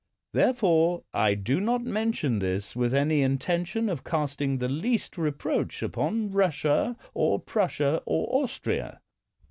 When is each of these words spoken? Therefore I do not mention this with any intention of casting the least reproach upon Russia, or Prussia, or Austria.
Therefore 0.33 1.03
I 1.13 1.35
do 1.35 1.59
not 1.61 1.83
mention 1.83 2.39
this 2.39 2.75
with 2.75 2.91
any 2.91 3.21
intention 3.21 3.87
of 3.87 4.03
casting 4.03 4.57
the 4.57 4.67
least 4.67 5.15
reproach 5.15 5.83
upon 5.83 6.31
Russia, 6.31 6.97
or 7.13 7.39
Prussia, 7.39 8.01
or 8.07 8.27
Austria. 8.43 8.99